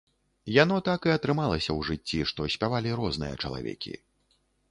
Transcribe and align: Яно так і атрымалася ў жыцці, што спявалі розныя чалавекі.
Яно 0.63 0.77
так 0.87 1.01
і 1.09 1.13
атрымалася 1.17 1.61
ў 1.63 1.79
жыцці, 1.91 2.19
што 2.31 2.49
спявалі 2.55 2.97
розныя 3.01 3.35
чалавекі. 3.47 3.93